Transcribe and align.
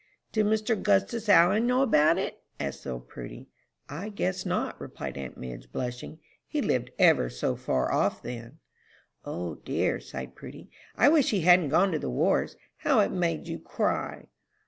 "Did 0.31 0.47
Mr. 0.47 0.81
'Gustus 0.81 1.29
Allen 1.29 1.67
know 1.67 1.83
about 1.83 2.17
it?" 2.17 2.41
asked 2.59 2.85
little 2.87 3.01
Prudy. 3.01 3.49
"I 3.87 4.09
guess 4.09 4.47
not," 4.47 4.81
replied 4.81 5.15
aunt 5.15 5.37
Madge, 5.37 5.71
blushing. 5.71 6.17
"He 6.47 6.59
lived 6.59 6.89
ever 6.97 7.29
so 7.29 7.55
far 7.55 7.91
off 7.93 8.23
then." 8.23 8.57
"O 9.25 9.53
dear," 9.63 9.99
sighed 9.99 10.33
Prudy, 10.35 10.71
"I 10.95 11.07
wish 11.09 11.29
he 11.29 11.41
hadn't 11.41 11.69
gone 11.69 11.91
to 11.91 11.99
the 11.99 12.09
wars. 12.09 12.55
How 12.77 12.99
it 13.01 13.11
made 13.11 13.47
you 13.47 13.59
cry!" 13.59 14.25